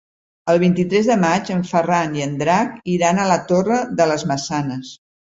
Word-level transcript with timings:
El 0.51 0.59
vint-i-tres 0.61 1.09
de 1.09 1.17
maig 1.23 1.49
en 1.55 1.59
Ferran 1.71 2.15
i 2.19 2.23
en 2.27 2.33
Drac 2.39 2.79
iran 2.93 3.19
a 3.19 3.27
la 3.33 3.37
Torre 3.51 3.77
de 4.01 4.07
les 4.13 4.25
Maçanes. 4.33 4.91